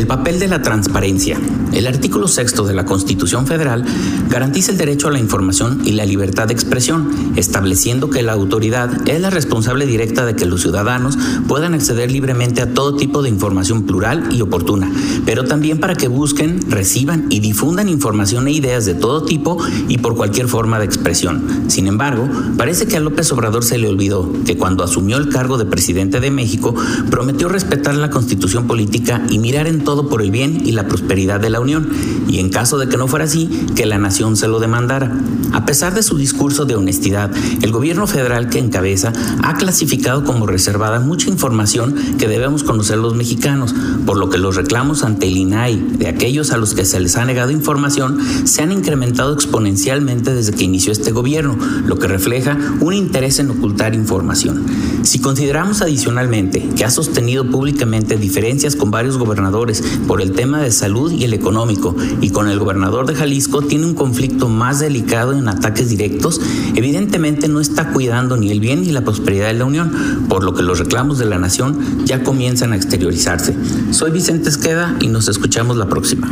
[0.00, 1.38] El papel de la transparencia.
[1.74, 3.84] El artículo sexto de la Constitución Federal
[4.30, 9.06] garantiza el derecho a la información y la libertad de expresión, estableciendo que la autoridad
[9.06, 13.28] es la responsable directa de que los ciudadanos puedan acceder libremente a todo tipo de
[13.28, 14.90] información plural y oportuna,
[15.26, 19.98] pero también para que busquen, reciban y difundan información e ideas de todo tipo y
[19.98, 21.64] por cualquier forma de expresión.
[21.68, 25.58] Sin embargo, parece que a López Obrador se le olvidó que cuando asumió el cargo
[25.58, 26.74] de presidente de México
[27.10, 31.40] prometió respetar la constitución política y mirar en todo por el bien y la prosperidad
[31.40, 31.88] de la Unión,
[32.28, 35.10] y en caso de que no fuera así, que la nación se lo demandara.
[35.52, 40.46] A pesar de su discurso de honestidad, el gobierno federal que encabeza ha clasificado como
[40.46, 43.74] reservada mucha información que debemos conocer los mexicanos,
[44.06, 47.16] por lo que los reclamos ante el INAI de aquellos a los que se les
[47.16, 52.56] ha negado información se han incrementado exponencialmente desde que inició este gobierno, lo que refleja
[52.78, 54.66] un interés en ocultar información.
[55.02, 59.69] Si consideramos adicionalmente que ha sostenido públicamente diferencias con varios gobernadores
[60.06, 63.86] por el tema de salud y el económico y con el gobernador de Jalisco tiene
[63.86, 66.40] un conflicto más delicado en ataques directos,
[66.74, 70.54] evidentemente no está cuidando ni el bien ni la prosperidad de la Unión, por lo
[70.54, 73.54] que los reclamos de la nación ya comienzan a exteriorizarse.
[73.90, 76.28] Soy Vicente Esqueda y nos escuchamos la próxima.